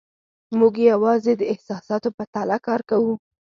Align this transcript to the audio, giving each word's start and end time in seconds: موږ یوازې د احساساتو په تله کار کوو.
موږ 0.59 0.73
یوازې 0.91 1.33
د 1.37 1.41
احساساتو 1.53 2.09
په 2.17 2.23
تله 2.33 2.57
کار 2.65 2.81
کوو. 2.89 3.13